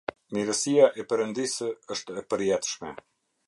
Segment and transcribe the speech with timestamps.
[0.37, 2.99] Mirësia e Perëndisë është e përjetshme.